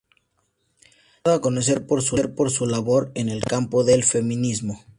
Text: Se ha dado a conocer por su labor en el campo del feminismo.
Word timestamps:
Se 0.81 0.87
ha 1.19 1.21
dado 1.25 1.37
a 1.37 1.41
conocer 1.41 1.85
por 1.85 2.01
su 2.01 2.65
labor 2.65 3.11
en 3.13 3.29
el 3.29 3.41
campo 3.43 3.83
del 3.83 4.03
feminismo. 4.03 4.79